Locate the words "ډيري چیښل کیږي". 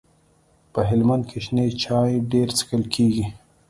2.31-3.25